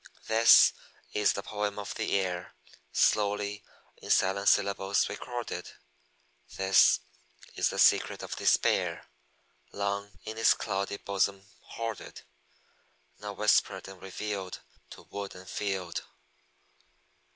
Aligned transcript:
This 0.25 0.73
is 1.13 1.33
the 1.33 1.43
poem 1.43 1.77
of 1.77 1.93
the 1.93 2.15
air, 2.19 2.55
Slowly 2.91 3.63
in 3.97 4.09
silent 4.09 4.49
syllables 4.49 5.07
recorded; 5.07 5.69
This 6.57 7.01
is 7.53 7.69
the 7.69 7.77
secret 7.77 8.23
of 8.23 8.35
despair, 8.35 9.05
Long 9.71 10.11
in 10.25 10.39
its 10.39 10.55
cloudy 10.55 10.97
bosom 10.97 11.45
hoarded, 11.59 12.23
Now 13.19 13.33
whispered 13.33 13.87
and 13.87 14.01
revealed 14.01 14.61
To 14.89 15.03
wood 15.03 15.35
and 15.35 15.47
field. 15.47 16.03